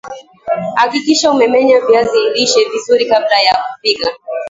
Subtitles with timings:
[0.75, 4.09] hakikisha umemenya viazi lishe vizuri kabla ya kupika